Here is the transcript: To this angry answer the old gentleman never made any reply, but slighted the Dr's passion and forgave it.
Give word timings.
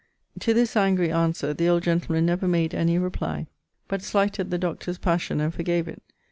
To 0.39 0.55
this 0.55 0.75
angry 0.75 1.11
answer 1.11 1.53
the 1.53 1.69
old 1.69 1.83
gentleman 1.83 2.25
never 2.25 2.47
made 2.47 2.73
any 2.73 2.97
reply, 2.97 3.45
but 3.87 4.01
slighted 4.01 4.49
the 4.49 4.57
Dr's 4.57 4.97
passion 4.97 5.39
and 5.39 5.53
forgave 5.53 5.87
it. 5.87 6.01